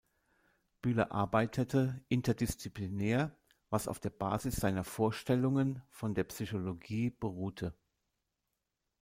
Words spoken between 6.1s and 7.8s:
der Psychologie beruhte.